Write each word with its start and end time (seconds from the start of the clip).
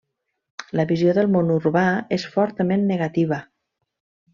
La 0.79 0.85
visió 0.93 1.13
del 1.19 1.29
món 1.35 1.53
urbà 1.57 1.85
és 2.19 2.27
fortament 2.39 2.91
negativa. 2.97 3.43